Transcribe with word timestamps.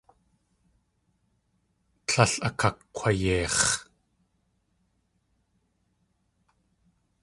Tlél 2.07 2.33
akakg̲wayeix̲. 2.47 3.67